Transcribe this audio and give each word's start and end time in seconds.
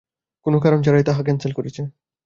কোনো 0.45 0.57
কারণ 0.59 0.79
ছাড়াই 0.81 1.03
তা 1.03 1.13
ক্যানসেল 1.19 1.51
করেছ। 1.53 1.77